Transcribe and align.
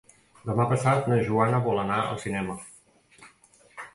Demà 0.49 0.63
passat 0.71 1.09
na 1.11 1.19
Joana 1.27 1.59
vol 1.67 1.83
anar 1.83 1.99
al 2.05 2.19
cinema. 2.25 2.55